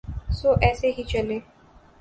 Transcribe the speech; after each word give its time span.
سو 0.37 0.49
ایسے 0.65 0.87
ہی 0.97 1.03
چلے۔ 1.11 1.37